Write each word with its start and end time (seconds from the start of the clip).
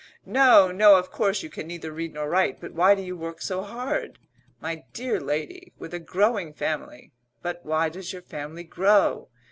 "No, 0.25 0.71
no, 0.71 0.95
of 0.97 1.11
course 1.11 1.43
you 1.43 1.49
can 1.51 1.67
neither 1.67 1.91
read 1.91 2.15
nor 2.15 2.27
write. 2.27 2.59
But 2.59 2.73
why 2.73 2.95
do 2.95 3.03
you 3.03 3.15
work 3.15 3.39
so 3.39 3.61
hard?" 3.61 4.17
"My 4.59 4.85
dear 4.93 5.19
lady, 5.19 5.73
with 5.77 5.93
a 5.93 5.99
growing 5.99 6.53
family" 6.55 7.11
"But 7.43 7.63
why 7.63 7.89
does 7.89 8.11
your 8.11 8.23
family 8.23 8.63
grow?" 8.63 9.29